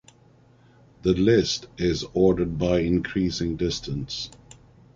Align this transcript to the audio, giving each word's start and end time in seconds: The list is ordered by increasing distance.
The 1.03 1.13
list 1.13 1.67
is 1.77 2.05
ordered 2.15 2.57
by 2.57 2.79
increasing 2.79 3.55
distance. 3.55 4.31